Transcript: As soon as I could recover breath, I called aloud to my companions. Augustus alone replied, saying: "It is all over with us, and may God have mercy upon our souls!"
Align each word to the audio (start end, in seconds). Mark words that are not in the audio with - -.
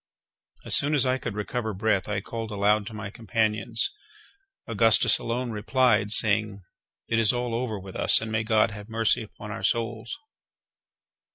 As 0.65 0.75
soon 0.75 0.95
as 0.95 1.05
I 1.05 1.19
could 1.19 1.35
recover 1.35 1.75
breath, 1.75 2.09
I 2.09 2.21
called 2.21 2.49
aloud 2.49 2.87
to 2.87 2.93
my 2.95 3.11
companions. 3.11 3.91
Augustus 4.65 5.19
alone 5.19 5.51
replied, 5.51 6.11
saying: 6.11 6.63
"It 7.07 7.19
is 7.19 7.31
all 7.31 7.53
over 7.53 7.79
with 7.79 7.95
us, 7.95 8.19
and 8.19 8.31
may 8.31 8.43
God 8.43 8.71
have 8.71 8.89
mercy 8.89 9.21
upon 9.21 9.51
our 9.51 9.61
souls!" 9.61 10.17